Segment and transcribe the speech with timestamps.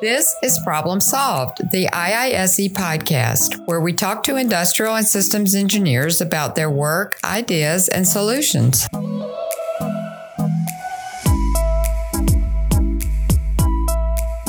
[0.00, 6.22] This is Problem Solved, the IISE podcast, where we talk to industrial and systems engineers
[6.22, 8.88] about their work, ideas, and solutions.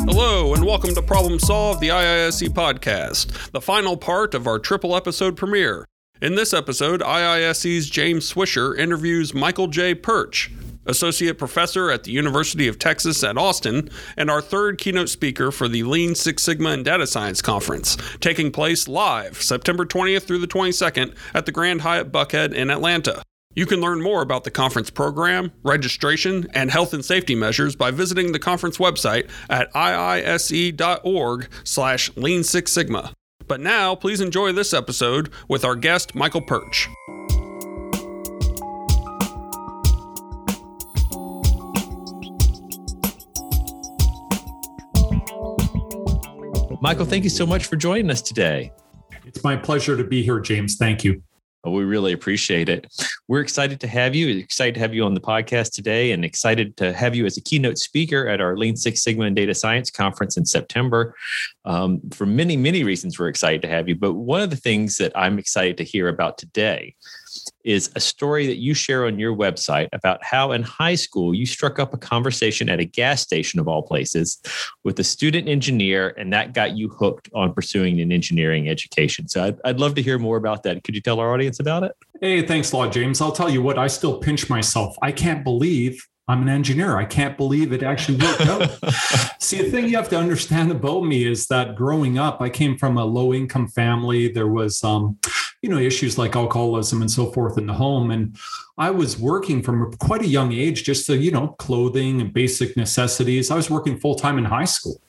[0.06, 4.96] Hello, and welcome to Problem Solved, the IISE podcast, the final part of our triple
[4.96, 5.86] episode premiere.
[6.22, 9.96] In this episode, IISE's James Swisher interviews Michael J.
[9.96, 10.50] Pyrcz,
[10.86, 15.68] Associate Professor at the University of Texas at Austin, and our third keynote speaker for
[15.68, 20.48] the Lean Six Sigma and Data Science Conference, taking place live September 20th through the
[20.48, 23.24] 22nd at the Grand Hyatt Buckhead in Atlanta.
[23.54, 27.92] You can learn more about the conference program, registration, and health and safety measures by
[27.92, 33.14] visiting the conference website at iise.org slash lean six sigma.
[33.48, 36.88] But now, please enjoy this episode with our guest, Michael Pyrcz.
[46.84, 48.72] Michael, thank you so much for joining us today.
[49.24, 50.78] It's my pleasure to be here, James.
[50.78, 51.22] Thank you.
[51.64, 52.88] Well, we really appreciate it.
[53.28, 54.36] We're excited to have you.
[54.40, 57.42] Excited to have you on the podcast today, and excited to have you as a
[57.42, 61.14] keynote speaker at our Lean Six Sigma and Data Science conference in September.
[61.66, 63.96] Um, for many, many reasons, we're excited to have you.
[63.96, 66.96] But one of the things that I'm excited to hear about today
[67.64, 71.46] is a story that you share on your website about how in high school you
[71.46, 74.40] struck up a conversation at a gas station of all places
[74.84, 79.28] with a student engineer, and that got you hooked on pursuing an engineering education.
[79.28, 80.84] So I'd, I'd love to hear more about that.
[80.84, 81.94] Could you tell our audience about it?
[82.20, 83.22] Hey, thanks a lot, James.
[83.22, 84.96] I'll tell you what, I still pinch myself.
[85.02, 86.96] I can't believe I'm an engineer.
[86.96, 88.70] I can't believe it actually worked out.
[89.42, 92.78] See, the thing you have to understand about me is that growing up, I came
[92.78, 94.30] from a low income family.
[94.30, 95.20] There was, um,
[95.62, 98.12] you know, issues like alcoholism and so forth in the home.
[98.12, 98.38] And
[98.78, 102.78] I was working from quite a young age, just to, you know, clothing and basic
[102.78, 103.52] necessities.
[103.52, 105.02] I was working full time in high school.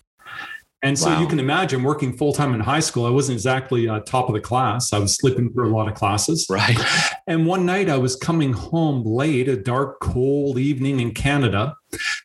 [0.84, 1.20] And so wow.
[1.20, 3.06] you can imagine working full time in high school.
[3.06, 4.92] I wasn't exactly uh, top of the class.
[4.92, 6.46] I was slipping through a lot of classes.
[6.50, 6.76] Right.
[7.28, 11.76] And one night I was coming home late, a dark, cold evening in Canada,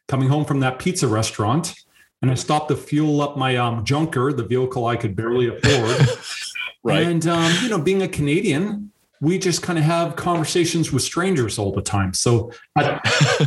[0.07, 1.75] coming home from that pizza restaurant.
[2.23, 6.07] And I stopped to fuel up my um, junker, the vehicle I could barely afford.
[6.83, 7.05] right.
[7.05, 11.59] And, um, you know, being a Canadian, we just kind of have conversations with strangers
[11.59, 12.15] all the time.
[12.15, 12.99] So, I,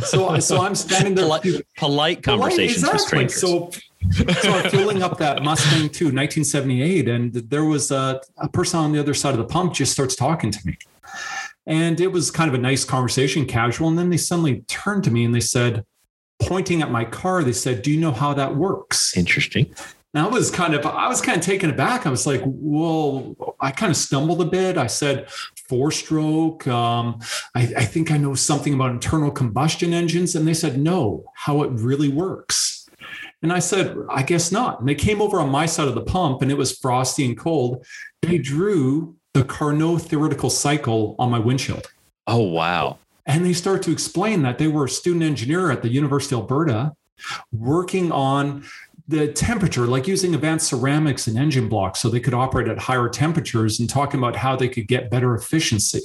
[0.05, 1.25] so, so I'm standing there.
[1.25, 3.23] Polite, polite conversations polite, exactly.
[3.23, 3.41] with strangers.
[3.41, 8.79] So so I'm filling up that Mustang too, 1978, and there was a, a person
[8.79, 10.77] on the other side of the pump just starts talking to me.
[11.67, 13.87] And it was kind of a nice conversation, casual.
[13.87, 15.85] And then they suddenly turned to me and they said,
[16.41, 19.15] pointing at my car, they said, Do you know how that works?
[19.15, 19.73] Interesting.
[20.13, 22.05] Now I was kind of, I was kind of taken aback.
[22.05, 24.77] I was like, well, I kind of stumbled a bit.
[24.77, 25.29] I said,
[25.69, 26.67] four stroke.
[26.67, 27.19] Um,
[27.55, 30.35] I, I think I know something about internal combustion engines.
[30.35, 32.70] And they said, no, how it really works.
[33.41, 34.79] And I said, I guess not.
[34.79, 37.37] And they came over on my side of the pump and it was frosty and
[37.37, 37.85] cold.
[38.21, 41.87] They drew the Carnot theoretical cycle on my windshield.
[42.27, 42.99] Oh, wow.
[43.25, 46.41] And they start to explain that they were a student engineer at the University of
[46.41, 46.93] Alberta
[47.51, 48.63] working on
[49.07, 53.09] the temperature, like using advanced ceramics and engine blocks so they could operate at higher
[53.09, 56.01] temperatures and talking about how they could get better efficiency.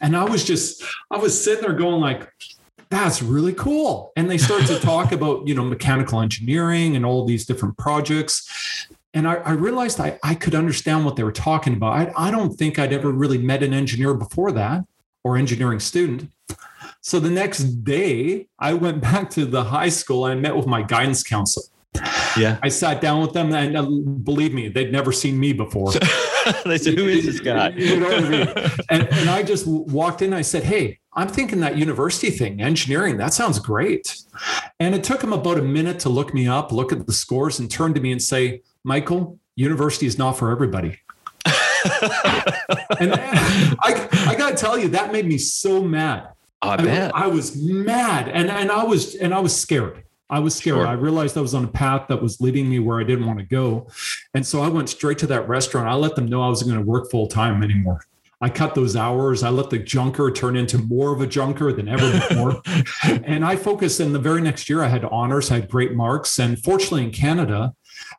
[0.00, 2.28] And I was just, I was sitting there going like,
[2.90, 4.12] that's really cool.
[4.16, 8.86] And they start to talk about, you know, mechanical engineering and all these different projects.
[9.14, 11.92] And I, I realized I, I could understand what they were talking about.
[11.92, 14.84] I, I don't think I'd ever really met an engineer before that
[15.24, 16.30] or engineering student.
[17.00, 20.66] So the next day, I went back to the high school and I met with
[20.66, 21.66] my guidance counselor.
[22.36, 22.58] Yeah.
[22.62, 25.92] I sat down with them and uh, believe me, they'd never seen me before.
[26.64, 27.68] they said, Who is this guy?
[27.76, 28.48] you know I mean?
[28.90, 30.32] and, and I just walked in.
[30.32, 34.16] I said, Hey, I'm thinking that university thing, engineering, that sounds great.
[34.78, 37.58] And it took him about a minute to look me up, look at the scores,
[37.58, 41.00] and turn to me and say, Michael, university is not for everybody.
[41.44, 43.14] and
[43.82, 46.28] I, I got to tell you, that made me so mad.
[46.62, 47.14] I bet.
[47.16, 50.04] I, I was mad and, and I was and I was scared.
[50.30, 50.76] I was scared.
[50.76, 50.86] Sure.
[50.86, 53.40] I realized I was on a path that was leading me where I didn't want
[53.40, 53.88] to go.
[54.34, 55.88] And so I went straight to that restaurant.
[55.88, 58.02] I let them know I wasn't going to work full time anymore.
[58.40, 59.42] I cut those hours.
[59.42, 62.62] I let the junker turn into more of a junker than ever before.
[63.24, 63.98] and I focused.
[63.98, 66.38] And the very next year, I had honors, I had great marks.
[66.38, 67.74] And fortunately, in Canada,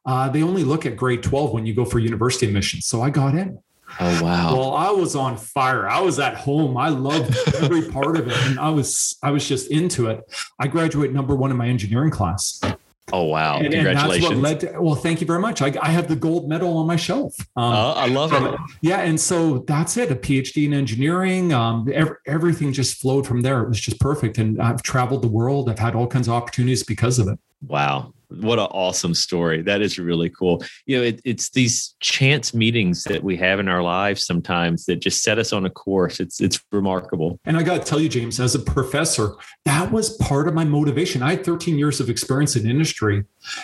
[0.06, 2.86] uh, they only look at grade 12 when you go for university admissions.
[2.86, 3.60] So I got in.
[4.00, 4.56] Oh wow.
[4.56, 5.90] Well, I was on fire.
[5.90, 6.78] I was at home.
[6.78, 8.38] I loved every part of it.
[8.46, 10.22] And I was I was just into it.
[10.60, 12.62] I graduated number one in my engineering class.
[13.12, 13.60] Oh wow!
[13.60, 14.32] And, Congratulations.
[14.32, 15.62] And that's what led to, well, thank you very much.
[15.62, 17.36] I, I have the gold medal on my shelf.
[17.56, 18.60] Um, uh, I love it.
[18.82, 20.12] Yeah, and so that's it.
[20.12, 21.54] A PhD in engineering.
[21.54, 23.62] Um, every, everything just flowed from there.
[23.64, 24.38] It was just perfect.
[24.38, 25.70] And I've traveled the world.
[25.70, 27.40] I've had all kinds of opportunities because of it.
[27.66, 28.14] Wow.
[28.30, 29.62] What an awesome story.
[29.62, 30.64] That is really cool.
[30.86, 34.98] You know, it, it's these chance meetings that we have in our lives sometimes that
[34.98, 36.20] just set us on a course.
[36.20, 37.40] It's it's remarkable.
[37.46, 39.34] And I got to tell you, James, as a professor,
[39.66, 41.24] that was part of my motivation.
[41.24, 43.24] I had 13 years of experience in industry.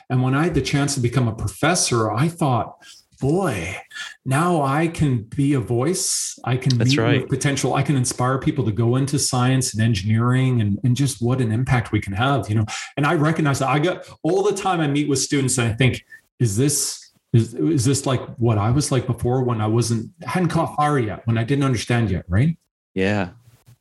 [0.09, 2.77] And when I had the chance to become a professor, I thought,
[3.19, 3.75] boy,
[4.25, 6.37] now I can be a voice.
[6.43, 7.27] I can That's be right.
[7.27, 7.73] potential.
[7.73, 11.51] I can inspire people to go into science and engineering and, and just what an
[11.51, 12.65] impact we can have, you know.
[12.97, 15.73] And I recognize that I got all the time I meet with students and I
[15.73, 16.03] think,
[16.39, 20.49] is this is, is this like what I was like before when I wasn't hadn't
[20.49, 22.57] caught fire yet, when I didn't understand yet, right?
[22.93, 23.31] Yeah.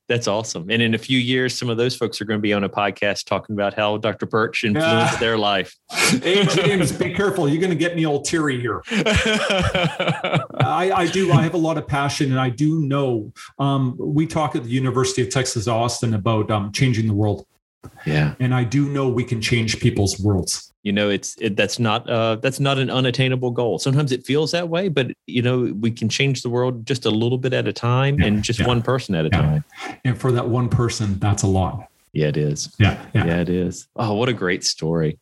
[0.06, 0.68] That's awesome.
[0.68, 2.68] And in a few years, some of those folks are going to be on a
[2.68, 4.26] podcast talking about how Dr.
[4.26, 5.18] Pyrcz influenced Yeah.
[5.18, 5.74] their life.
[5.90, 7.48] Hey, James, be careful.
[7.48, 8.82] You're going to get me all teary here.
[8.90, 11.32] I, I do.
[11.32, 13.32] I have a lot of passion, and I do know.
[13.58, 17.46] Um, we talk at the University of Texas Austin about um, changing the world,
[18.04, 18.34] yeah.
[18.40, 20.70] and I do know we can change people's worlds.
[20.84, 23.78] You know, it's it, that's not uh, that's not an unattainable goal.
[23.78, 27.10] Sometimes it feels that way, but you know, we can change the world just a
[27.10, 28.66] little bit at a time Yeah, and just yeah.
[28.66, 29.40] one person at a Yeah.
[29.40, 29.64] time.
[30.04, 31.88] And for that one person, that's a lot.
[32.12, 32.72] Yeah, it is.
[32.78, 33.40] Yeah, yeah.
[33.40, 33.88] It is.
[33.96, 35.18] Oh, what a great story.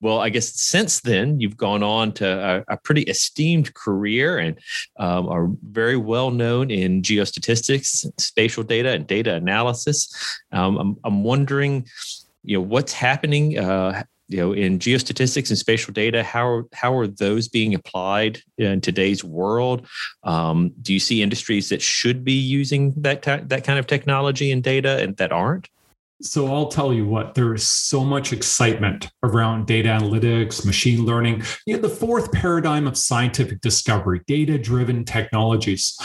[0.00, 2.26] Well, I guess since then, you've gone on to
[2.70, 4.56] a, a pretty esteemed career and
[5.00, 10.08] um, are very well known in geostatistics, spatial data, and data analysis.
[10.52, 11.86] Um, I'm, I'm wondering,
[12.44, 16.22] you know, what's happening, uh, you know, in geostatistics and spatial data.
[16.22, 19.86] How how are those being applied in today's world?
[20.24, 24.62] Um, do you see industries that should be using that that kind of technology and
[24.62, 25.68] data and that aren't?
[26.22, 31.42] So I'll tell you what, there is so much excitement around data analytics, machine learning,
[31.66, 35.96] you know, the fourth paradigm of scientific discovery, data-driven technologies.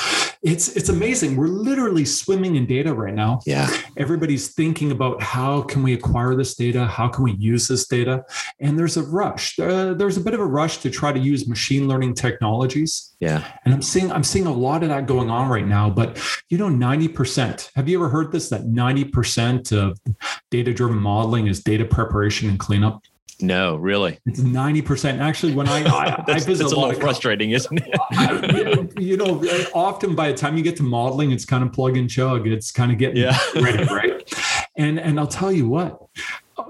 [0.43, 1.35] It's it's amazing.
[1.35, 3.41] We're literally swimming in data right now.
[3.45, 3.69] Yeah.
[3.95, 6.87] Everybody's thinking about how can we acquire this data?
[6.87, 8.23] How can we use this data?
[8.59, 9.59] And there's a rush.
[9.59, 13.13] Uh, there's a bit of a rush to try to use machine learning technologies.
[13.19, 13.45] Yeah.
[13.65, 15.91] And I'm seeing I'm seeing a lot of that going on right now.
[15.91, 16.19] But
[16.49, 17.69] you know, 90%.
[17.75, 18.49] Have you ever heard this?
[18.49, 19.99] That 90% of
[20.49, 23.03] data-driven modeling is data preparation and cleanup.
[23.39, 24.19] No, really.
[24.27, 25.19] It's 90%.
[25.19, 27.51] Actually, when I I, I that's, visit that's a a lot little of co- frustrating,
[27.51, 27.89] isn't it?
[28.11, 29.41] I- you know,
[29.73, 32.47] often by the time you get to modeling, it's kind of plug and chug.
[32.47, 33.37] It's kind of getting Yeah.
[33.55, 34.31] ready, right?
[34.77, 35.99] And and I'll tell you what,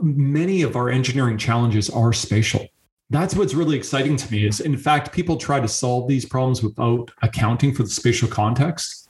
[0.01, 2.65] many of our engineering challenges are spatial.
[3.09, 4.47] That's what's really exciting to me.
[4.47, 9.00] Is in fact, people try to solve these problems without accounting for the spatial context.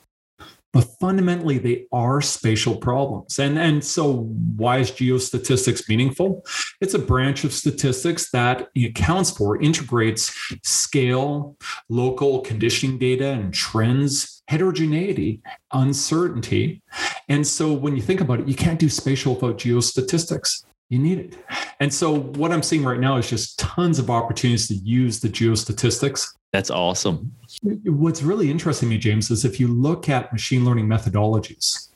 [0.74, 3.40] But fundamentally, they are spatial problems.
[3.40, 4.24] And, and so,
[4.56, 6.46] why is geostatistics meaningful?
[6.80, 10.34] It's a branch of statistics that accounts for, integrates
[10.64, 11.58] scale,
[11.90, 15.42] local conditioning data and trends, heterogeneity,
[15.72, 16.82] uncertainty.
[17.30, 20.66] And so when you think about it, you can't do spatial without geostatistics.
[20.90, 21.38] You need it.
[21.80, 25.30] And so what I'm seeing right now is just tons of opportunities to use the
[25.30, 26.28] geostatistics.
[26.52, 27.32] That's awesome.
[27.64, 31.88] What's really interesting to me, James, is if you look at machine learning methodologies,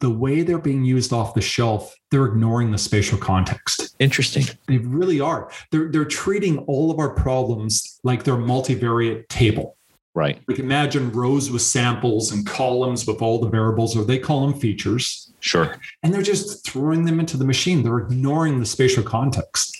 [0.00, 3.94] the way they're being used off the shelf, they're ignoring the spatial context.
[3.98, 4.44] Interesting.
[4.66, 5.50] They really are.
[5.70, 9.76] They're, they're treating all of our problems like they're multivariate table.
[10.14, 10.40] Right.
[10.48, 14.58] Like imagine rows with samples and columns with all the variables, or they call them
[14.58, 15.76] features, Sure.
[16.02, 17.82] and they're just throwing them into the machine.
[17.84, 19.76] They're ignoring the spatial context.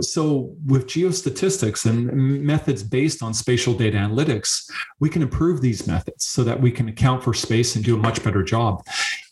[0.00, 6.26] So, with geostatistics and methods based on spatial data analytics, we can improve these methods
[6.26, 8.84] so that we can account for space and do a much better job.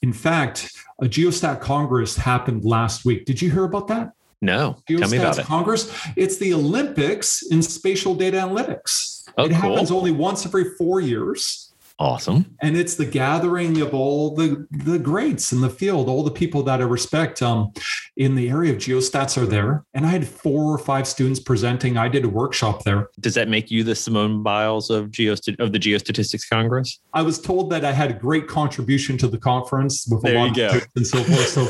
[0.02, 3.24] In fact, a Geostat Congress happened last week.
[3.24, 4.12] Did you hear about that?
[4.40, 4.76] No.
[4.86, 5.44] Tell me about it.
[5.44, 5.92] Congress.
[6.16, 9.28] It's the Olympics in spatial data analytics.
[9.36, 11.63] Oh, it happens only once every four years.
[11.98, 12.56] Awesome.
[12.60, 16.64] And it's the gathering of all the, the greats in the field, all the people
[16.64, 17.72] that I respect um,
[18.16, 19.84] in the area of geostats are there.
[19.94, 21.96] And I had four or five students presenting.
[21.96, 23.10] I did a workshop there.
[23.20, 26.98] Does that make you the Simone Biles of geostat of the Geostatistics Congress?
[27.12, 30.38] I was told that I had a great contribution to the conference with There a
[30.38, 30.78] lot you of go.
[30.80, 31.46] tips and so forth.
[31.48, 31.64] So,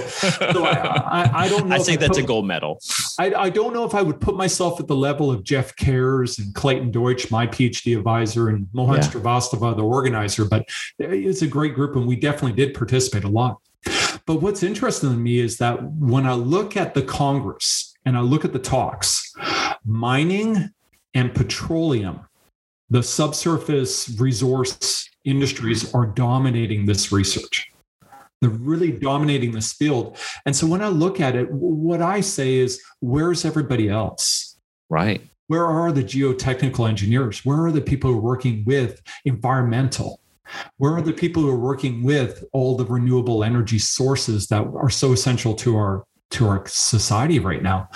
[0.52, 1.74] so I, I, I don't know.
[1.74, 2.80] I if say that's a gold medal.
[3.18, 6.38] I, I don't know if I would put myself at the level of Jef Caers
[6.38, 9.02] and Clayton Deutsch, my PhD advisor, and Mohan Yeah.
[9.02, 10.13] Srivastava, the organizer,
[10.44, 10.68] but
[10.98, 13.60] it's a great group and we definitely did participate a lot.
[14.26, 18.20] But what's interesting to me is that when I look at the Congress and I
[18.20, 19.32] look at the talks,
[19.84, 20.70] mining
[21.14, 22.20] and petroleum,
[22.90, 27.68] the subsurface resource industries are dominating this research.
[28.40, 30.18] They're really dominating this field.
[30.44, 34.58] And so when I look at it, what I say is, where's everybody else?
[34.90, 35.22] Right.
[35.46, 37.44] Where are the geotechnical engineers?
[37.44, 40.20] Where are the people who are working with environmental?
[40.76, 44.90] Where are the people who are working with all the renewable energy sources that are
[44.90, 47.88] so essential to our to our society right now.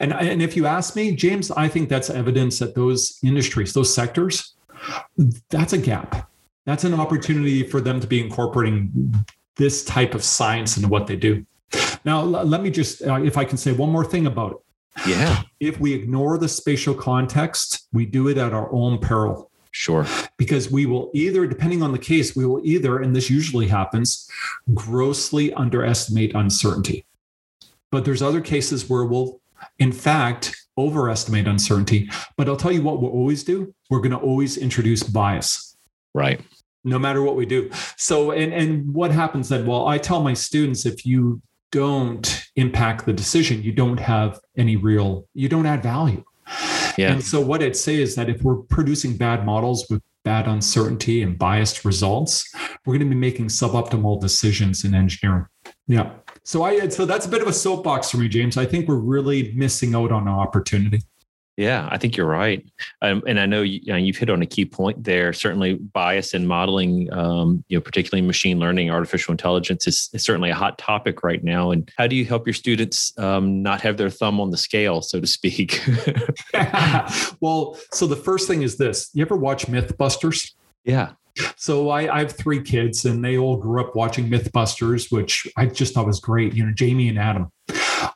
[0.00, 3.94] And, and if you ask me, James, I think that's evidence that those industries, those
[3.94, 4.54] sectors,
[5.50, 6.28] that's a gap.
[6.64, 9.14] That's an opportunity for them to be incorporating
[9.56, 11.44] this type of science into what they do.
[12.04, 14.58] Now, let me just, uh, if I can say one more thing about it.
[15.06, 15.42] Yeah.
[15.60, 19.50] If we ignore the spatial context, we do it at our own peril.
[19.70, 20.06] Sure.
[20.36, 24.28] Because we will either, depending on the case, we will either, and this usually happens,
[24.74, 27.06] grossly underestimate uncertainty.
[27.90, 29.40] But there's other cases where we'll,
[29.78, 32.10] in fact, overestimate uncertainty.
[32.36, 35.76] But I'll tell you what we'll always do we're going to always introduce bias.
[36.14, 36.40] Right.
[36.82, 37.70] No matter what we do.
[37.96, 39.66] So, and, and what happens then?
[39.66, 41.42] Well, I tell my students if you
[41.72, 46.22] don't impact the decision, you don't have any real, you don't add value.
[46.96, 47.12] Yeah.
[47.12, 51.22] And so what I'd say is that if we're producing bad models with bad uncertainty
[51.22, 52.48] and biased results,
[52.84, 55.46] we're going to be making suboptimal decisions in engineering.
[55.88, 56.12] Yeah.
[56.44, 58.56] So I so that's a bit of a soapbox for me, James.
[58.56, 61.02] I think we're really missing out on an opportunity.
[61.62, 62.68] Yeah, I think you're right,
[63.02, 65.32] um, and I know you, have you hit on a key point there.
[65.32, 70.50] Certainly, bias in modeling, um, you know, particularly machine learning, artificial intelligence, is, is, certainly
[70.50, 71.70] a hot topic right now.
[71.70, 75.02] And how do you help your students um, not have their thumb on the scale,
[75.02, 75.80] so to speak?
[77.40, 80.54] well, so the first thing is this: you ever watch MythBusters?
[80.84, 81.12] Yeah.
[81.56, 85.66] So I, I, have three kids, and they all grew up watching MythBusters, which I
[85.66, 86.54] just thought was great.
[86.54, 87.52] You know, Jamie and Adam.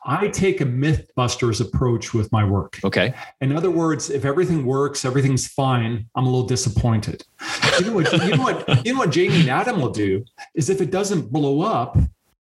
[0.05, 2.79] I take a Mythbusters approach with my work.
[2.85, 3.15] Okay.
[3.41, 7.25] In other words, if everything works, everything's fine, I'm a little disappointed.
[7.79, 10.25] You know what, you know what, you know what Jamie and Adam will do
[10.55, 11.99] is if it doesn't blow up,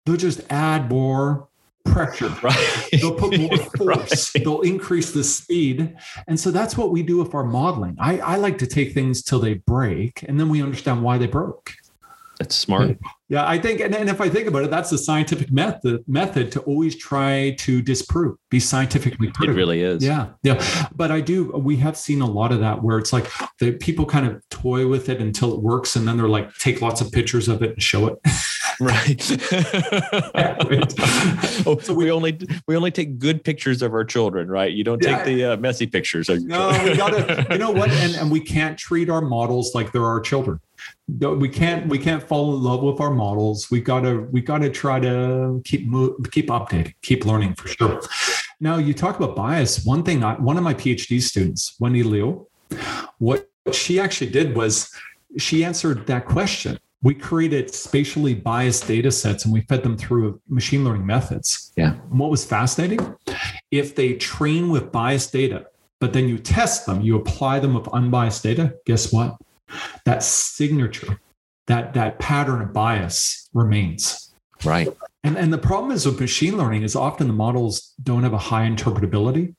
[0.06, 1.48] they'll just add more
[1.86, 2.30] pressure.
[2.44, 2.89] Right.
[2.92, 4.36] They'll put more force.
[4.36, 4.44] Right.
[4.44, 5.96] They'll increase the speed.
[6.27, 7.96] And so that's what we do with our modeling.
[8.00, 11.27] I, I like to take things till they break and then we understand why they
[11.27, 11.74] broke.
[12.39, 12.98] That's smart.
[13.27, 16.51] Yeah, I think, and, and if I think about it, that's the scientific method method
[16.51, 19.55] to always try to disprove, be scientifically proven.
[19.55, 20.03] It really is.
[20.03, 20.63] Yeah, yeah.
[20.96, 21.51] But I do.
[21.51, 24.88] We have seen a lot of that where it's like the people kind of toy
[24.88, 27.72] with it until it works, and then they're like take lots of pictures of it
[27.72, 28.20] and show it.
[28.79, 29.32] right.
[31.65, 34.72] oh, so we, we, only we only take good pictures of our children, right?
[34.72, 36.27] You don't take yeah, the uh, messy pictures.
[36.27, 37.48] no, we gotta.
[37.50, 37.89] You know what?
[37.89, 40.60] And and we can't treat our models like they're our children
[41.08, 43.70] we can't we can't fall in love with our models.
[43.70, 45.89] We gotta we gotta try to keep
[46.32, 48.01] keep updating keep learning for sure.
[48.60, 49.86] Now you talk about bias.
[49.86, 52.48] One thing I, one of my phd students wendy liu
[53.20, 54.92] what she actually did was
[55.38, 56.80] she answered that question.
[57.04, 61.72] We created spatially biased data sets and we fed them through machine learning methods.
[61.75, 61.94] Yeah.
[62.10, 63.15] And what was fascinating
[63.70, 65.68] if they train with biased data
[66.00, 69.38] but then you test them you apply them with unbiased data guess what
[70.05, 71.19] that signature,
[71.67, 74.34] that that pattern of bias remains.
[74.63, 74.88] Right.
[75.24, 78.38] And and the problem is with machine learning is often the models don't have a
[78.38, 79.55] high interpretability.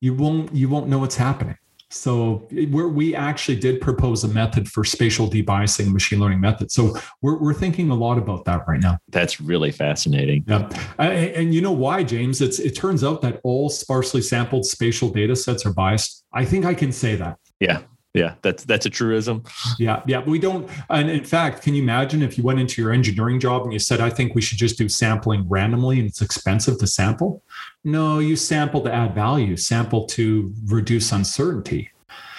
[0.00, 1.56] You won't you won't know what's happening.
[1.90, 6.70] So we we actually did propose a method for spatial debiasing machine learning method.
[6.70, 8.98] So we're, we're thinking a lot about that right now.
[9.08, 10.44] That's really fascinating.
[10.46, 10.70] Yeah.
[10.98, 12.40] And, and you know why, James?
[12.40, 16.24] It's, it turns out that all sparsely sampled spatial data sets are biased.
[16.32, 17.36] I think I can say that.
[17.60, 17.82] Yeah
[18.14, 19.42] yeah that's that's a truism.
[19.78, 22.82] Yeah yeah But we don't and in fact can you imagine if you went into
[22.82, 26.08] your engineering job and you said i think we should just do sampling randomly and
[26.08, 27.42] it's expensive to sample?
[27.84, 31.90] No you sample to add value sample to reduce uncertainty.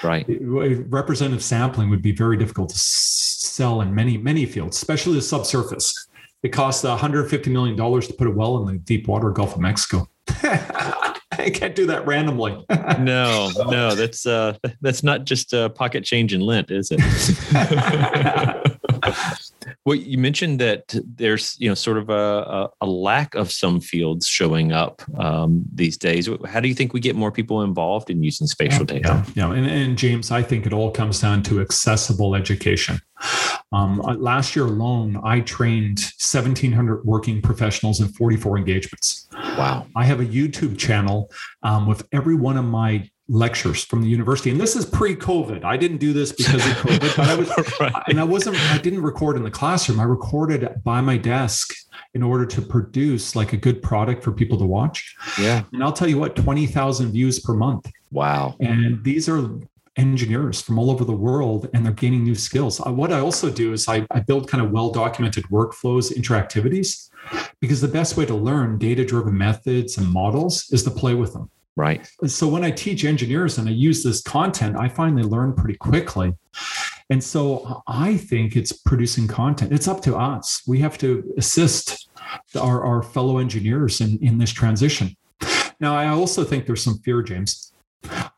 [0.03, 0.25] Right.
[0.27, 6.08] Representative sampling would be very difficult to sell in many many fields especially the subsurface.
[6.44, 9.62] It costs 150 million dollars to put a well in the deep water gulf of
[9.62, 10.08] mexico
[11.40, 12.52] I can't do that randomly.
[13.00, 17.00] no, no, that's uh, that's not just a pocket change in lint, is it?
[19.86, 24.28] well, you mentioned that there's you know sort of a, a, lack of some fields
[24.28, 26.30] showing up um, these days.
[26.48, 29.25] How do you think we get more people involved in using spatial yeah, data?
[29.36, 29.54] Yeah, yeah.
[29.54, 33.00] And, and James, I think it all comes down to accessible education.
[33.74, 39.28] Um, uh, last year alone, I trained 1,700 working professionals in 44 engagements.
[39.34, 39.88] Wow.
[39.96, 41.32] I have a YouTube channel
[41.63, 44.50] um, with every one of my lectures from the university.
[44.50, 45.63] And this is pre-covid.
[45.63, 47.50] I didn't do this because of covid but i was
[47.80, 47.94] right.
[48.08, 50.00] and i wasn't i didn't record in the classroom.
[50.00, 51.74] I recorded by my desk
[52.13, 55.15] in order to produce like a good product for people to watch.
[55.39, 55.63] Yeah.
[55.72, 57.89] And i'll tell you what 20000 views per month.
[58.12, 58.56] Wow.
[58.60, 59.50] And these are
[59.96, 62.80] engineers from all over the world and they're gaining new skills.
[62.80, 67.10] Uh, what I also do is I, I build kind of well documented workflows, interactivities,
[67.60, 71.34] because the best way to learn data driven methods and models is to play with
[71.34, 71.50] them.
[71.75, 72.08] Right.
[72.27, 75.77] So when I teach engineers and I use this content, I find they learn pretty
[75.77, 76.34] quickly.
[77.10, 79.74] And so I think it's producing content.
[79.74, 80.62] It's up to us.
[80.68, 82.10] We have to assist
[82.56, 85.15] our, our fellow engineers in, in this transition.
[85.80, 87.74] Now, I also think there's some fear, James.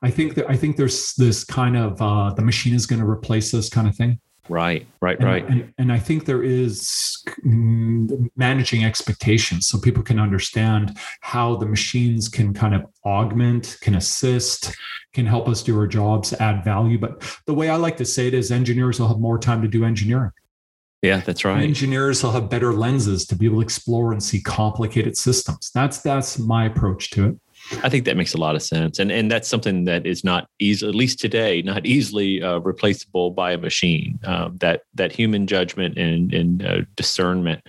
[0.01, 3.09] I think that I think there's this kind of uh, the machine is going to
[3.09, 4.19] replace us kind of thing.
[4.47, 5.47] Right, right, and, right.
[5.47, 11.65] And, and, I think there is mm, managing expectations so people can understand how the
[11.65, 14.75] machines can kind of augment, can assist,
[15.13, 16.99] can help us do our jobs, add value.
[16.99, 19.67] But the way I like to say it is engineers will have more time to
[19.67, 20.31] do engineering.
[21.01, 21.63] Yeah, that's right.
[21.63, 25.71] Engineers will have better lenses to be able to explore and see complicated systems.
[25.73, 27.39] That's that's my approach to it.
[27.83, 30.47] I think that makes a lot of sense, and and that's something that is not
[30.59, 34.19] easy, at least today, not easily uh, replaceable by a machine.
[34.23, 37.65] Um, that that human judgment and and uh, discernment.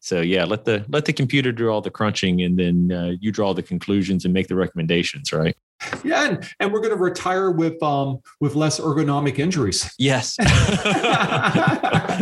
[0.00, 3.32] So yeah, let the let the computer do all the crunching, and then uh, you
[3.32, 5.32] draw the conclusions and make the recommendations.
[5.32, 5.56] Right.
[6.04, 9.92] Yeah, and, and we're going to retire with um with less ergonomic injuries.
[9.98, 10.36] Yes,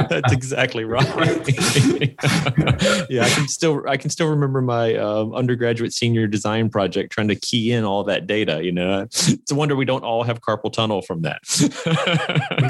[0.08, 1.08] that's exactly right.
[3.10, 7.28] yeah, I can still I can still remember my um, undergraduate senior design project trying
[7.28, 8.62] to key in all that data.
[8.62, 11.40] You know, it's a wonder we don't all have carpal tunnel from that.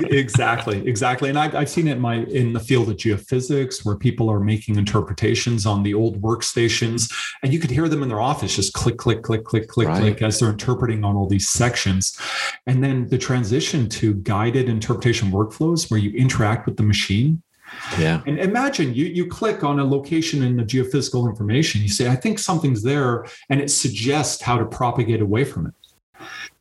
[0.11, 3.97] exactly, exactly, and I've, I've seen it in my in the field of geophysics where
[3.97, 8.21] people are making interpretations on the old workstations, and you could hear them in their
[8.21, 10.01] office just click, click, click, click, click, right.
[10.01, 12.19] click as they're interpreting on all these sections,
[12.67, 17.43] and then the transition to guided interpretation workflows where you interact with the machine
[17.99, 18.23] yeah.
[18.27, 21.83] And imagine you you click on a location in the geophysical information.
[21.83, 25.75] You say, I think something's there, and it suggests how to propagate away from it.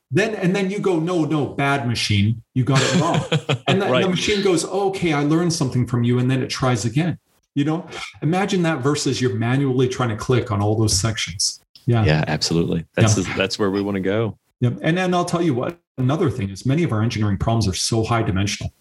[0.09, 3.59] Then and then you go, no, no, bad machine, you got it wrong.
[3.67, 3.95] and, the, right.
[3.95, 6.85] and the machine goes, oh, okay, I learned something from you, and then it tries
[6.85, 7.17] again.
[7.53, 7.87] You know,
[8.21, 11.60] imagine that versus you're manually trying to click on all those sections.
[11.85, 12.05] Yeah.
[12.05, 12.85] Yeah, absolutely.
[12.95, 13.33] That's yeah.
[13.35, 14.37] that's where we want to go.
[14.59, 14.79] Yep.
[14.81, 17.73] And then I'll tell you what, another thing is many of our engineering problems are
[17.73, 18.71] so high dimensional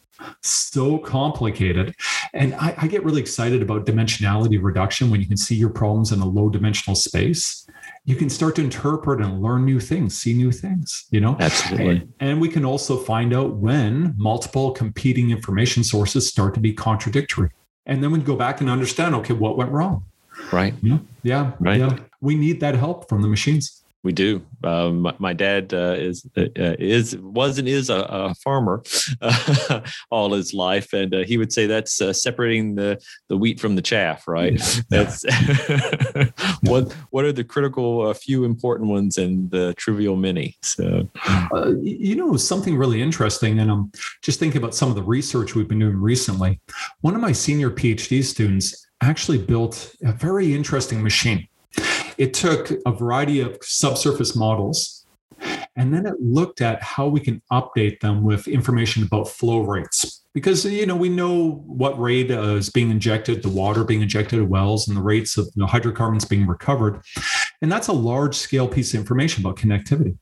[0.42, 1.94] so complicated.
[2.32, 6.12] And I, I, get really excited about dimensionality reduction when you can see your problems
[6.12, 7.66] in a low dimensional space.
[8.04, 11.36] You can start to interpret and learn new things, see new things, you know?
[11.38, 11.96] Absolutely.
[11.96, 16.72] And, and we can also find out when multiple competing information sources start to be
[16.72, 17.50] contradictory.
[17.86, 20.04] And then we go back and understand, okay, what went wrong?
[20.52, 20.74] Right.
[20.82, 20.98] Yeah.
[21.22, 21.52] Yeah.
[21.60, 21.80] Right.
[21.80, 21.96] Yeah.
[22.20, 23.80] We need that help from the machines.
[24.02, 24.40] We do.
[24.64, 28.82] Um, my, my, dad uh, is uh, is was and is a, a farmer
[29.20, 29.80] uh,
[30.10, 33.76] all his life, and uh, he would say that's uh, separating the the wheat from
[33.76, 34.26] the chaff.
[34.26, 34.58] Right.
[34.88, 35.24] That's
[36.62, 40.56] what what are the critical uh, few important ones and the trivial many.
[40.62, 41.08] So,
[41.82, 45.68] you know, something really interesting, and I'm just thinking about some of the research we've
[45.68, 46.58] been doing recently.
[47.02, 51.46] One of my senior PhD students actually built a very interesting machine
[52.20, 55.06] it took a variety of subsurface models
[55.74, 60.22] and then it looked at how we can update them with information about flow rates.
[60.34, 64.38] Because you know we know what rate uh, is being injected the water being injected
[64.38, 67.00] to wells and the rates of hydrocarbons being recovered.
[67.62, 70.18] And that's a large scale piece of information about connectivity.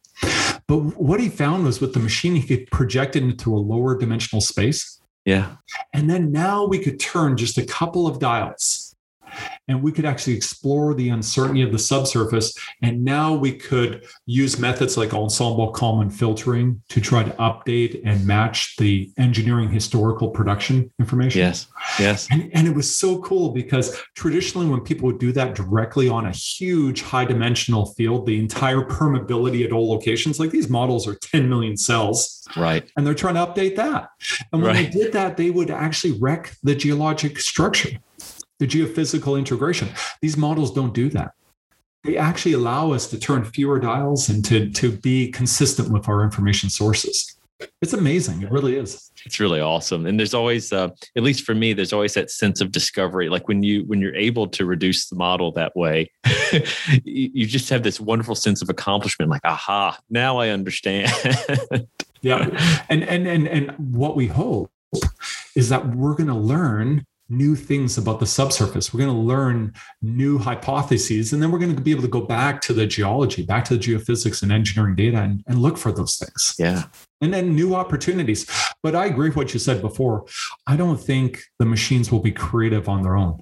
[0.69, 3.99] But what he found was with the machine he could project it into a lower
[3.99, 5.01] dimensional space.
[5.25, 5.57] Yeah.
[5.93, 8.88] And then now we could turn just a couple of dials
[9.69, 12.57] and we could actually explore the uncertainty of the subsurface.
[12.83, 18.27] And now we could use methods like ensemble Kalman filtering to try to update and
[18.27, 21.41] match the engineering historical production information.
[21.41, 21.67] Yes.
[21.99, 22.29] Yes.
[22.31, 26.27] And, and it was so cool because traditionally, when people would do that directly on
[26.27, 31.15] a huge high dimensional field, the entire permeability at all locations, like these models are
[31.15, 32.47] 10 million cells.
[32.57, 32.91] Right.
[32.97, 34.09] And they're trying to update that.
[34.53, 34.91] And when right.
[34.91, 37.91] they did that, they would actually wreck the geologic structure
[38.59, 39.89] the geophysical integration.
[40.21, 41.33] These models don't do that.
[42.05, 46.23] They actually allow us to turn fewer dials and to, to be consistent with our
[46.23, 47.39] information sources.
[47.83, 48.43] It's amazing.
[48.43, 49.11] It really is.
[49.25, 50.07] It's really awesome.
[50.07, 53.29] And there's always, uh, at least for me, there's always that sense of discovery.
[53.29, 56.11] Like when you when you're able to reduce the model that way,
[57.05, 59.31] you just have this wonderful sense of accomplishment.
[59.31, 61.11] Like, aha, now I understand.
[62.21, 64.71] yeah, and and and and what we hope
[65.57, 68.93] is that we're going to learn new things about the subsurface.
[68.93, 72.23] We're going to learn new hypotheses, and then we're going to be able to go
[72.23, 75.93] back to the geology, back to the geophysics and engineering data and, and look for
[75.93, 76.55] those things.
[76.59, 76.85] Yeah.
[77.21, 78.47] And then new opportunities.
[78.83, 80.27] But I agree with what you said before.
[80.67, 83.41] I don't think the machines will be creative on their own.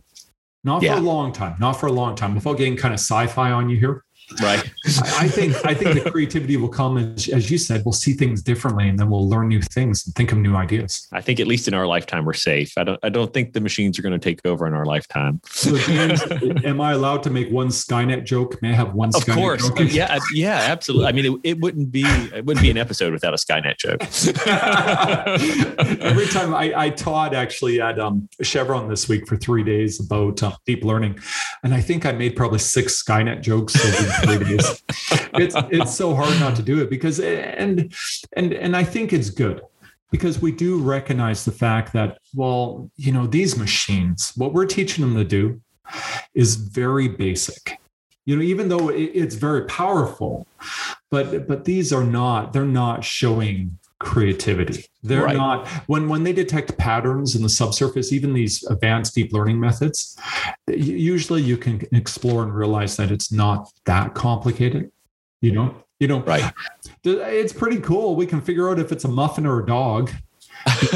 [0.64, 1.56] Not for a long time.
[1.60, 2.34] Not for a long time.
[2.34, 4.02] Without getting kind of sci fi on you here.
[4.42, 4.58] Right.
[4.84, 7.84] I think I think the creativity will come as, as you said.
[7.84, 11.06] We'll see things differently, and then we'll learn new things and think of new ideas.
[11.12, 12.72] I think at least in our lifetime we're safe.
[12.76, 15.40] I don't I don't think the machines are going to take over in our lifetime.
[15.46, 16.22] So, James,
[16.64, 18.60] am I allowed to make one Skynet joke?
[18.62, 19.10] May I have one?
[19.10, 19.92] Of Skynet course, joke?
[19.92, 21.06] yeah, yeah, absolutely.
[21.06, 24.02] I mean, it, it wouldn't be it wouldn't be an episode without a Skynet joke.
[26.02, 30.42] Every time I, I taught actually at um, Chevron this week for three days about
[30.42, 31.20] uh, deep learning,
[31.62, 34.15] and I think I made probably six Skynet jokes over
[35.38, 37.92] It's it's so hard not to do it because and
[38.32, 39.60] and and I think it's good
[40.10, 45.04] because we do recognize the fact that well you know these machines what we're teaching
[45.04, 45.60] them to do
[46.34, 47.78] is very basic.
[48.24, 50.46] You know even though it, it's very powerful
[51.10, 55.36] but but these are not they're not showing creativity they're Right.
[55.36, 60.18] not when when they detect patterns in the subsurface even these advanced deep learning methods
[60.68, 64.90] usually you can explore and realize that it's not that complicated
[65.40, 66.52] you know you know Right.
[67.04, 70.10] it's pretty cool we can figure out if it's a muffin or a dog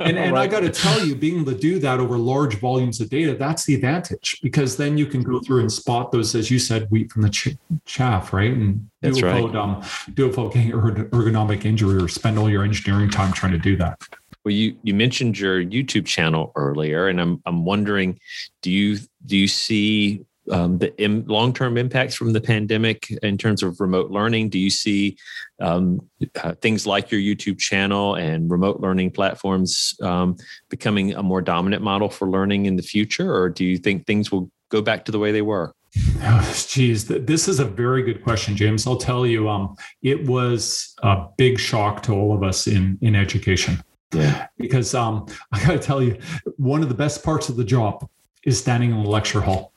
[0.00, 3.00] and, and I got to tell you, being able to do that over large volumes
[3.00, 6.50] of data, that's the advantage because then you can go through and spot those, as
[6.50, 8.52] you said, wheat from the ch- chaff, right?
[8.52, 9.56] And That's do it right.
[9.56, 9.82] um,
[10.14, 14.00] do getting ergonomic injury or spend all your engineering time trying to do that.
[14.44, 18.20] Well, you you mentioned your YouTube channel earlier, and I'm I'm wondering,
[18.62, 23.38] do you do you see um, the Im- long term impacts from the pandemic in
[23.38, 24.50] terms of remote learning?
[24.50, 25.16] Do you see
[25.60, 26.08] um,
[26.42, 30.36] uh, things like your YouTube channel and remote learning platforms um,
[30.68, 34.30] becoming a more dominant model for learning in the future, or do you think things
[34.30, 35.74] will go back to the way they were?
[36.22, 38.86] Oh, geez, th- this is a very good question, James.
[38.86, 43.14] I'll tell you, um, it was a big shock to all of us in in
[43.14, 43.82] education.
[44.12, 44.46] Yeah.
[44.56, 46.18] because um, I got to tell you,
[46.56, 48.08] one of the best parts of the job
[48.44, 49.72] is standing in the lecture hall.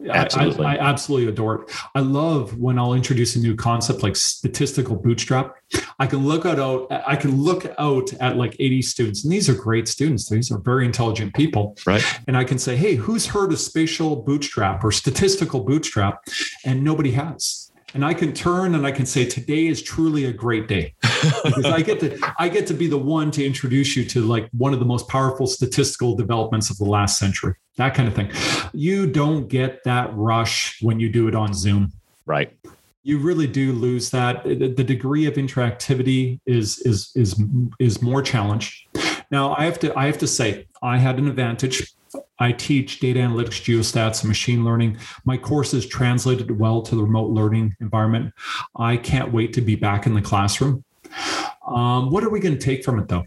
[0.00, 0.64] I- Absolutely.
[0.64, 1.70] I, I absolutely adore it.
[1.94, 5.56] I love when I'll introduce a new concept like statistical bootstrap.
[5.98, 9.48] I can look out, out I can look out at like 80 students, and these
[9.48, 10.28] are great students.
[10.28, 11.76] These are very intelligent people.
[11.86, 12.04] Right.
[12.28, 16.24] And I can say, hey, who's heard of spatial bootstrap or statistical bootstrap?
[16.64, 17.67] And nobody has.
[17.94, 20.94] And I can turn and I can say, today is truly a great day
[21.44, 24.48] because I get to I get to be the one to introduce you to like
[24.52, 27.54] one of the most powerful statistical developments of the last century.
[27.76, 28.30] That kind of thing.
[28.74, 31.92] You don't get that rush when you do it on Zoom.
[32.26, 32.52] Right.
[33.04, 34.44] You really do lose that.
[34.44, 37.42] The degree of interactivity is is is
[37.78, 38.86] is more challenged.
[39.30, 41.90] Now I have to I have to say I had an advantage.
[42.38, 44.98] I teach data analytics, geostats, and machine learning.
[45.24, 48.32] My course is translated well to the remote learning environment.
[48.76, 50.84] I can't wait to be back in the classroom.
[51.66, 53.24] Um, what are we going to take from it, though?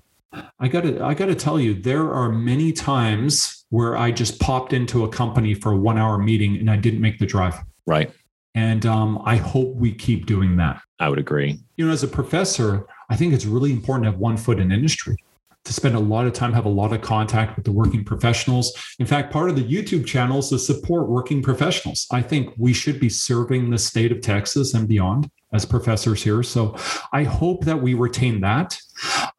[0.59, 4.39] I got to I got to tell you, there are many times where I just
[4.39, 7.55] popped into a company for a one hour meeting and I didn't make the drive.
[7.85, 8.11] Right.
[8.53, 10.81] And um, I hope we keep doing that.
[10.99, 11.59] I would agree.
[11.77, 14.71] You know, as a professor, I think it's really important to have one foot in
[14.71, 15.17] industry,
[15.65, 18.73] to spend a lot of time, have a lot of contact with the working professionals.
[18.99, 22.07] In fact, part of the YouTube channel is to support working professionals.
[22.11, 26.41] I think we should be serving the state of Texas and beyond as professors here.
[26.43, 26.75] So
[27.13, 28.77] I hope that we retain that.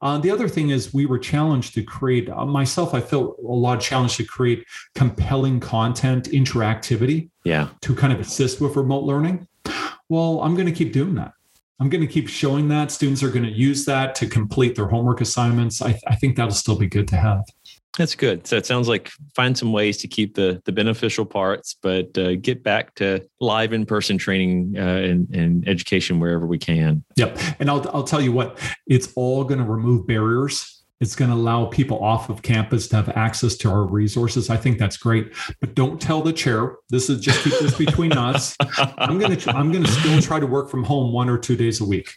[0.00, 3.42] Uh, the other thing is we were challenged to create, uh, myself, I felt a
[3.52, 7.68] lot of challenge to create compelling content, interactivity Yeah.
[7.80, 9.46] to kind of assist with remote learning.
[10.08, 11.32] Well, I'm going to keep doing that.
[11.80, 12.90] I'm going to keep showing that.
[12.92, 15.82] Students are going to use that to complete their homework assignments.
[15.82, 17.42] I, I think that'll still be good to have.
[17.98, 18.46] That's good.
[18.46, 22.36] So it sounds like find some ways to keep the the beneficial parts, but uh,
[22.36, 27.04] get back to live in person training uh, and, and education wherever we can.
[27.16, 27.38] Yep.
[27.58, 30.81] And I'll, I'll tell you what, it's all going to remove barriers.
[31.02, 34.48] It's going to allow people off of campus to have access to our resources.
[34.48, 35.32] I think that's great.
[35.60, 36.76] But don't tell the chair.
[36.90, 38.56] This is just keep this between us.
[38.96, 41.56] I'm going to I'm going to still try to work from home one or two
[41.56, 42.14] days a week.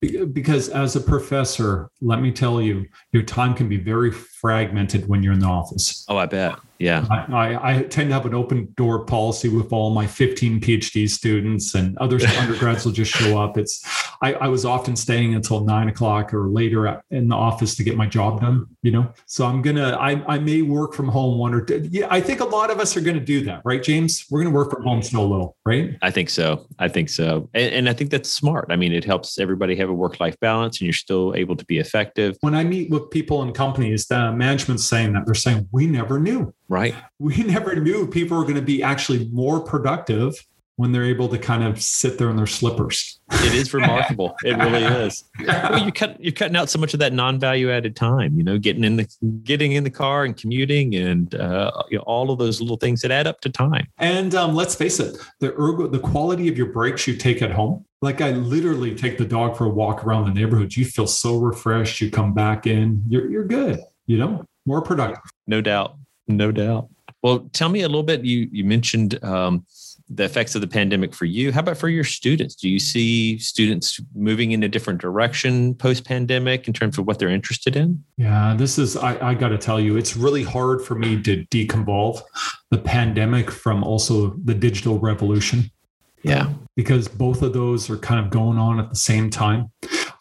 [0.00, 5.22] Because as a professor, let me tell you, your time can be very fragmented when
[5.22, 6.04] you're in the office.
[6.08, 6.58] Oh, I bet.
[6.80, 7.06] Yeah.
[7.10, 11.74] I, I, tend to have an open door policy with all my 15 PhD students
[11.74, 13.58] and other undergrads will just show up.
[13.58, 13.84] It's
[14.22, 17.98] I, I was often staying until nine o'clock or later in the office to get
[17.98, 19.12] my job done, you know.
[19.26, 21.86] So I'm gonna I, I may work from home one or two.
[21.90, 24.24] Yeah, I think a lot of us are gonna do that, right, James?
[24.30, 25.98] We're gonna work from home still a little, right?
[26.00, 26.66] I think so.
[26.78, 27.50] I think so.
[27.52, 28.68] And, and I think that's smart.
[28.70, 31.64] I mean, it helps everybody have a work life balance and you're still able to
[31.66, 32.38] be effective.
[32.40, 36.18] When I meet with people in companies, the management's saying that they're saying we never
[36.18, 36.54] knew.
[36.70, 36.94] Right.
[37.18, 41.36] We never knew people were going to be actually more productive when they're able to
[41.36, 43.20] kind of sit there in their slippers.
[43.32, 44.34] It is remarkable.
[44.44, 45.24] it really is.
[45.46, 48.38] Well, you cut you're cutting out so much of that non-value added time.
[48.38, 49.06] You know, getting in the
[49.42, 53.02] getting in the car and commuting, and uh, you know, all of those little things
[53.02, 53.88] that add up to time.
[53.98, 57.50] And um, let's face it, the ergo, the quality of your breaks you take at
[57.50, 57.84] home.
[58.00, 60.74] Like I literally take the dog for a walk around the neighborhood.
[60.74, 62.00] You feel so refreshed.
[62.00, 63.80] You come back in, you're you're good.
[64.06, 65.30] You know, more productive.
[65.46, 65.96] No doubt.
[66.36, 66.88] No doubt.
[67.22, 68.24] Well, tell me a little bit.
[68.24, 69.64] You you mentioned um,
[70.12, 71.52] the effects of the pandemic for you.
[71.52, 72.56] How about for your students?
[72.56, 77.18] Do you see students moving in a different direction post pandemic in terms of what
[77.18, 78.02] they're interested in?
[78.16, 81.44] Yeah, this is, I, I got to tell you, it's really hard for me to
[81.46, 82.22] deconvolve
[82.70, 85.70] the pandemic from also the digital revolution.
[86.22, 86.52] Yeah.
[86.76, 89.70] Because both of those are kind of going on at the same time.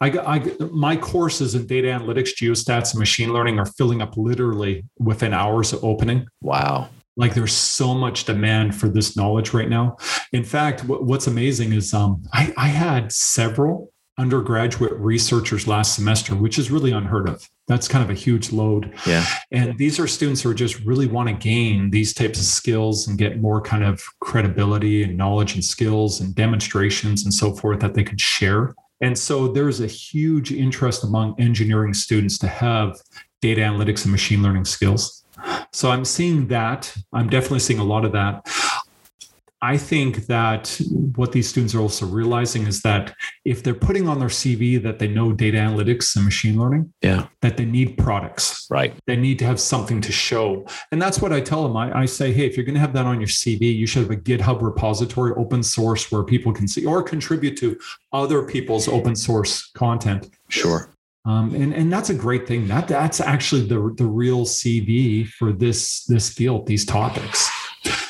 [0.02, 4.86] I, I, my courses in data analytics, geostats, and machine learning are filling up literally
[4.98, 6.28] within hours of opening.
[6.42, 6.90] Wow.
[7.18, 9.98] Like there's so much demand for this knowledge right now.
[10.32, 16.60] In fact, what's amazing is um, I, I had several undergraduate researchers last semester, which
[16.60, 17.50] is really unheard of.
[17.68, 18.94] That's kind of a huge load.
[19.06, 19.26] Yeah.
[19.52, 23.18] And these are students who just really want to gain these types of skills and
[23.18, 27.94] get more kind of credibility and knowledge and skills and demonstrations and so forth that
[27.94, 28.74] they could share.
[29.02, 33.00] And so there's a huge interest among engineering students to have
[33.42, 35.24] data analytics and machine learning skills.
[35.72, 36.94] So I'm seeing that.
[37.14, 38.46] I'm definitely seeing a lot of that.
[39.62, 40.80] I think that
[41.16, 45.00] what these students are also realizing is that if they're putting on their CV that
[45.00, 48.68] they know data analytics and machine learning, yeah, that they need products.
[48.70, 48.94] Right.
[49.06, 50.66] They need to have something to show.
[50.92, 51.76] And that's what I tell them.
[51.76, 54.04] I, I say, hey, if you're going to have that on your CV, you should
[54.04, 57.78] have a GitHub repository, open source, where people can see or contribute to
[58.14, 60.30] other people's open source content.
[60.48, 60.94] Sure.
[61.26, 62.68] Um, and and that's a great thing.
[62.68, 67.50] That that's actually the the real CV for this this field, these topics.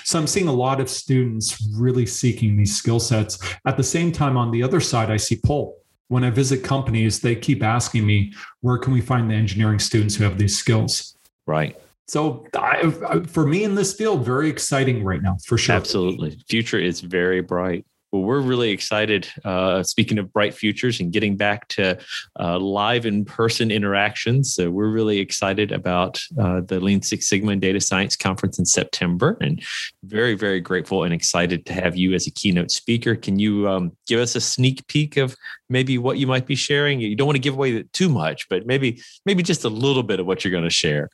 [0.03, 3.37] So I'm seeing a lot of students really seeking these skill sets.
[3.65, 5.77] At the same time, on the other side, I see pull.
[6.07, 10.15] When I visit companies, they keep asking me, where can we find the engineering students
[10.15, 11.15] who have these skills?
[11.45, 11.79] Right.
[12.07, 12.89] So I,
[13.27, 15.75] for me in this field, very exciting right now, for sure.
[15.75, 16.39] Absolutely.
[16.47, 17.85] Future is very bright.
[18.11, 19.29] Well, we're really excited.
[19.45, 21.99] Uh, speaking of bright futures and getting back to
[22.39, 27.51] uh, live in person interactions, so we're really excited about uh, the Lean Six Sigma
[27.51, 29.61] and Data Science Conference in September, and
[30.03, 33.15] very, very grateful and excited to have you as a keynote speaker.
[33.15, 35.35] Can you um, give us a sneak peek of
[35.69, 36.99] maybe what you might be sharing?
[36.99, 40.19] You don't want to give away too much, but maybe maybe just a little bit
[40.19, 41.09] of what you're going to share.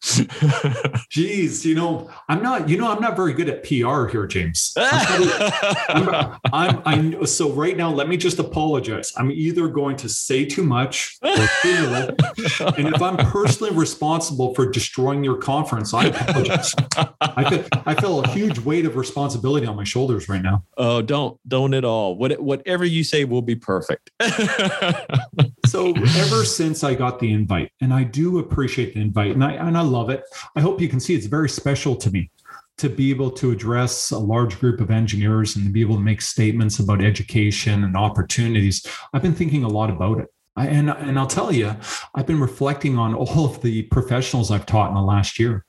[1.10, 2.70] Geez, you know, I'm not.
[2.70, 4.74] You know, I'm not very good at PR here, James.
[4.78, 9.12] I'm, I'm, I so right now, let me just apologize.
[9.18, 12.16] I'm either going to say too much or too little.
[12.78, 16.74] and if I'm personally responsible for destroying your conference, I apologize.
[17.22, 20.64] I feel, I feel a huge weight of responsibility on my shoulders right now.
[20.78, 22.16] Oh, don't, don't at all.
[22.16, 24.12] What, whatever you say will be perfect.
[25.66, 29.54] so ever since I got the invite, and I do appreciate the invite, and I
[29.54, 30.24] and I love it.
[30.56, 32.32] I hope you can see it's very special to me
[32.78, 36.02] to be able to address a large group of engineers and to be able to
[36.02, 40.28] make statements about education and opportunities, I've been thinking a lot about it.
[40.58, 41.76] I, and, and I'll tell you,
[42.16, 45.66] I've been reflecting on all of the professionals I've taught in the last year.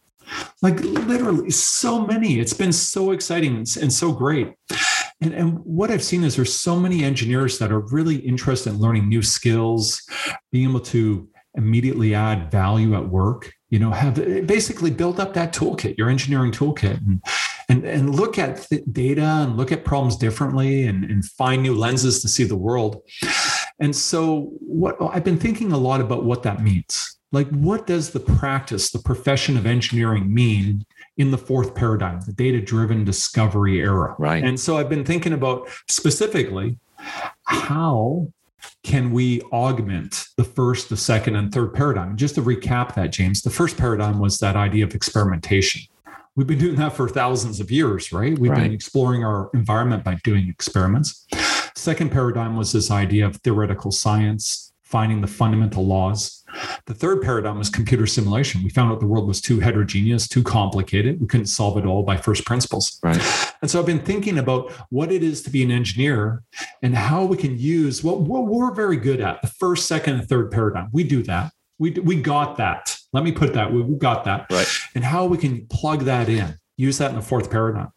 [0.62, 2.40] Like literally so many.
[2.40, 4.54] It's been so exciting and, and so great.
[5.20, 8.78] And, and what I've seen is there's so many engineers that are really interested in
[8.78, 10.02] learning new skills,
[10.52, 15.34] being able to immediately add value at work you know have eh, basically build up
[15.34, 16.96] that toolkit your engineering toolkit.
[16.98, 17.22] And
[17.68, 22.22] and, and look at data and look at problems differently and, and find new lenses
[22.22, 23.02] to see the world.
[23.80, 27.18] And so what i've been thinking a lot about what that means.
[27.32, 32.32] Like what does the practice the profession of engineering mean in the fourth paradigm the
[32.32, 36.78] data driven discovery era right and so i've been thinking about specifically
[37.44, 38.28] how
[38.82, 42.16] can we augment the first, the second, and third paradigm?
[42.16, 45.82] Just to recap that, James, the first paradigm was that idea of experimentation.
[46.36, 48.38] We've been doing that for thousands of years, right?
[48.38, 48.62] We've right.
[48.62, 51.26] been exploring our environment by doing experiments.
[51.74, 56.44] Second paradigm was this idea of theoretical science, finding the fundamental laws.
[56.86, 58.62] The third paradigm was computer simulation.
[58.62, 61.20] We found out the world was too heterogeneous, too complicated.
[61.20, 62.98] We couldn't solve it all by first principles.
[63.02, 63.20] Right.
[63.62, 66.42] And so I've been thinking about what it is to be an engineer
[66.82, 70.28] and how we can use what, what we're very good at the first, second, and
[70.28, 70.88] third paradigm.
[70.92, 71.52] We do that.
[71.78, 72.96] We, we got that.
[73.12, 73.72] Let me put that.
[73.72, 74.46] We, we got that.
[74.50, 74.68] Right.
[74.94, 77.92] And how we can plug that in, use that in the fourth paradigm.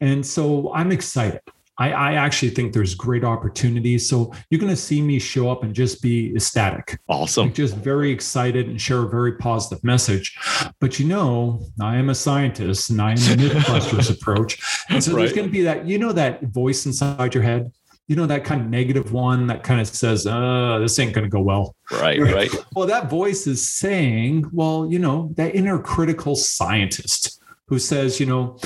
[0.00, 1.40] And so I'm excited
[1.78, 4.08] I, I actually think there's great opportunities.
[4.08, 6.98] So you're going to see me show up and just be ecstatic.
[7.08, 7.46] Awesome.
[7.46, 10.36] Like just very excited and share a very positive message.
[10.80, 14.60] But you know, I am a scientist and I am a Mythbusters approach.
[14.88, 15.20] And so right.
[15.20, 17.72] there's going to be that, you know, that voice inside your head
[18.06, 21.24] you know that kind of negative one that kind of says uh this ain't going
[21.24, 25.78] to go well right right well that voice is saying well you know that inner
[25.78, 28.58] critical scientist who says you know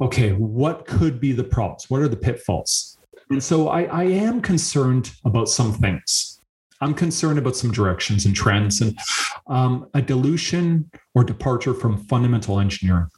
[0.00, 2.98] okay what could be the problems what are the pitfalls
[3.30, 6.40] and so i, I am concerned about some things
[6.80, 8.98] i'm concerned about some directions and trends and
[9.48, 13.08] um, a dilution or departure from fundamental engineering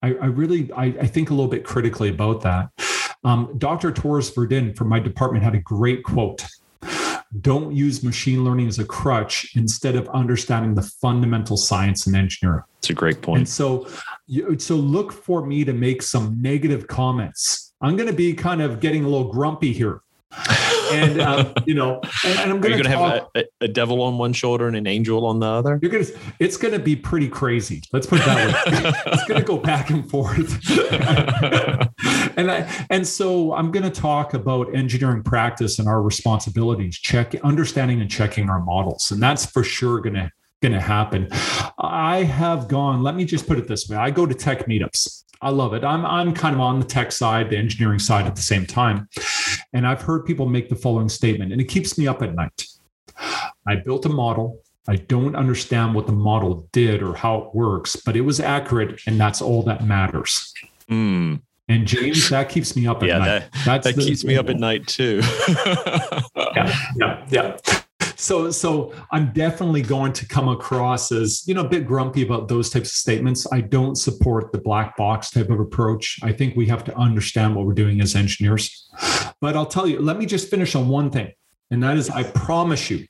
[0.00, 2.70] I, I really I, I think a little bit critically about that
[3.24, 3.92] um, Dr.
[3.92, 6.44] Torres Verdin from my department had a great quote.
[7.40, 12.62] Don't use machine learning as a crutch instead of understanding the fundamental science and engineering.
[12.78, 13.38] It's a great point.
[13.38, 13.86] And so,
[14.58, 17.72] so look for me to make some negative comments.
[17.80, 20.02] I'm going to be kind of getting a little grumpy here
[20.92, 24.32] and um, you know, and, and I'm going to have a, a, devil on one
[24.32, 25.78] shoulder and an angel on the other.
[25.82, 26.18] You're going to.
[26.38, 27.82] It's going to be pretty crazy.
[27.92, 28.92] Let's put it that way.
[29.12, 30.58] it's going to go back and forth.
[32.38, 37.34] and I, and so I'm going to talk about engineering practice and our responsibilities, check
[37.42, 41.28] understanding and checking our models, and that's for sure going to going to happen.
[41.78, 43.02] I have gone.
[43.02, 45.24] Let me just put it this way: I go to tech meetups.
[45.40, 45.84] I love it.
[45.84, 49.08] I'm I'm kind of on the tech side, the engineering side at the same time.
[49.72, 52.66] And I've heard people make the following statement, and it keeps me up at night.
[53.66, 54.60] I built a model.
[54.88, 59.00] I don't understand what the model did or how it works, but it was accurate,
[59.06, 60.54] and that's all that matters.
[60.90, 61.42] Mm.
[61.70, 63.48] And James, that keeps me up at yeah, night.
[63.66, 65.20] That, that keeps me up at night too.
[66.36, 67.56] yeah, yeah, yeah
[68.18, 72.48] so so i'm definitely going to come across as you know a bit grumpy about
[72.48, 73.46] those types of statements.
[73.52, 76.18] I don't support the black box type of approach.
[76.22, 78.90] I think we have to understand what we're doing as engineers.
[79.40, 81.32] But i'll tell you let me just finish on one thing
[81.70, 83.06] and that is i promise you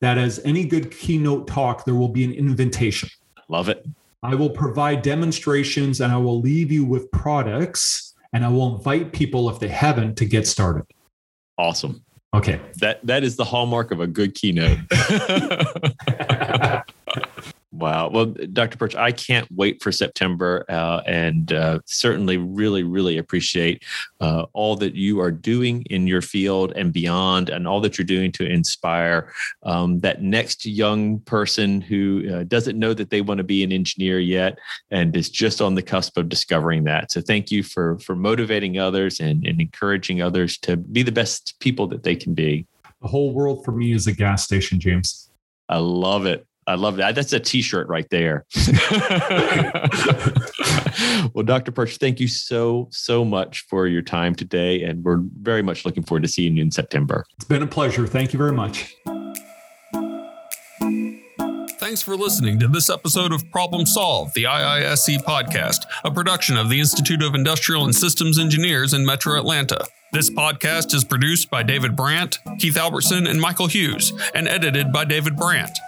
[0.00, 3.08] that as any good keynote talk there will be an invitation.
[3.48, 3.84] Love it.
[4.22, 9.12] I will provide demonstrations and i will leave you with products and i will invite
[9.12, 10.84] people if they haven't to get started.
[11.58, 12.60] Awesome Okay.
[12.80, 14.78] That that is the hallmark of a good keynote.
[17.70, 18.08] Wow.
[18.08, 18.78] Well, Dr.
[18.78, 23.84] Pyrcz, I can't wait for September uh, and uh, certainly really, really appreciate
[24.20, 28.06] uh, all that you are doing in your field and beyond, and all that you're
[28.06, 29.30] doing to inspire
[29.64, 33.70] um, that next young person who uh, doesn't know that they want to be an
[33.70, 34.58] engineer yet
[34.90, 37.12] and is just on the cusp of discovering that.
[37.12, 41.54] So, thank you for, for motivating others and, and encouraging others to be the best
[41.60, 42.66] people that they can be.
[43.02, 45.30] The whole world for me is a gas station, James.
[45.68, 46.47] I love it.
[46.68, 47.14] I love that.
[47.14, 48.44] That's a T-shirt right there.
[51.32, 51.72] well, Dr.
[51.72, 56.02] Pyrcz, thank you so so much for your time today, and we're very much looking
[56.02, 57.24] forward to seeing you in September.
[57.36, 58.06] It's been a pleasure.
[58.06, 58.94] Thank you very much.
[61.78, 66.68] Thanks for listening to this episode of Problem Solved, the IISE podcast, a production of
[66.68, 69.86] the Institute of Industrial and Systems Engineers in Metro Atlanta.
[70.12, 75.06] This podcast is produced by David Brandt, Keith Albertson, and Michael Hughes, and edited by
[75.06, 75.78] David Brandt.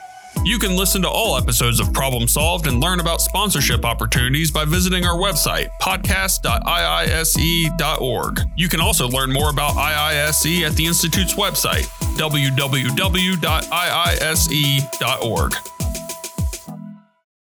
[0.45, 4.65] You can listen to all episodes of Problem Solved and learn about sponsorship opportunities by
[4.65, 8.41] visiting our website, podcast.iise.org.
[8.57, 11.85] You can also learn more about IISE at the Institute's website,
[12.17, 12.71] www.iise.org.